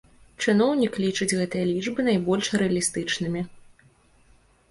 Чыноўнік 0.43 0.93
лічыць 1.03 1.27
гэтыя 1.41 1.65
лічбы 1.73 2.01
найбольш 2.09 2.49
рэалістычнымі. 2.61 3.43